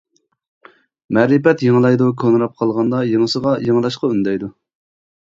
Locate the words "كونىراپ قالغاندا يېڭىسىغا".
2.21-3.53